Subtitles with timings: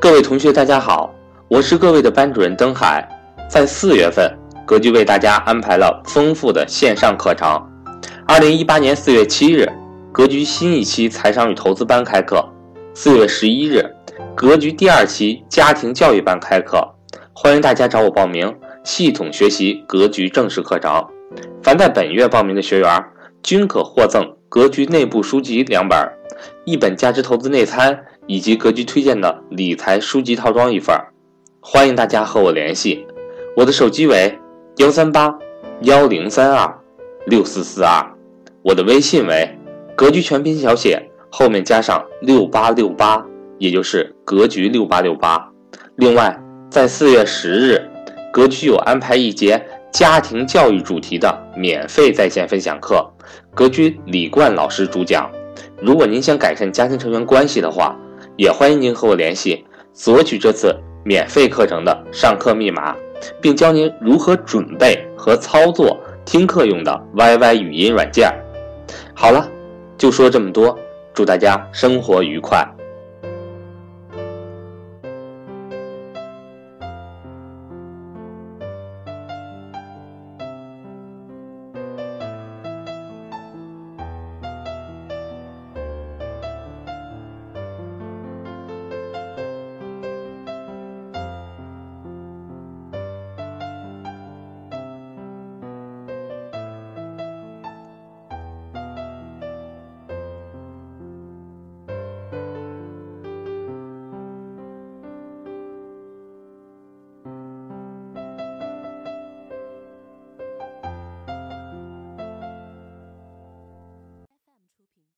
[0.00, 1.14] 各位同学，大家好，
[1.46, 3.06] 我是各位的班主任登海。
[3.50, 4.34] 在四月份，
[4.66, 7.62] 格局为大家安排了丰富的线上课程。
[8.26, 9.70] 二零一八年四月七日，
[10.10, 12.38] 格局新一期财商与投资班开课；
[12.94, 13.84] 四月十一日，
[14.34, 16.82] 格局第二期家庭教育班开课。
[17.34, 18.50] 欢迎大家找我报名，
[18.82, 21.06] 系统学习格局正式课程。
[21.62, 23.04] 凡在本月报名的学员，
[23.42, 25.98] 均可获赠格局内部书籍两本，
[26.64, 28.02] 一本价值投资内参。
[28.30, 30.96] 以及格局推荐的理财书籍套装一份，
[31.58, 33.04] 欢迎大家和我联系，
[33.56, 34.38] 我的手机为
[34.76, 35.36] 幺三八
[35.80, 36.72] 幺零三二
[37.26, 38.06] 六四四二，
[38.62, 39.58] 我的微信为
[39.96, 43.26] 格局全拼小写后面加上六八六八，
[43.58, 45.50] 也就是格局六八六八。
[45.96, 47.82] 另外，在四月十日，
[48.32, 53.04] 格局有安排一节家庭教育主题的免费在线分享课，
[53.56, 55.28] 格局李冠老师主讲。
[55.82, 57.98] 如果您想改善家庭成员关系的话，
[58.40, 62.96] 也欢迎您和我联系，索取这次免费课程的上课密码，
[63.38, 68.32] 并教您如何准备和操作听课用的 YY 语音软件。
[69.12, 69.46] 好了，
[69.98, 70.74] 就说这么多，
[71.12, 72.66] 祝大家生活愉快。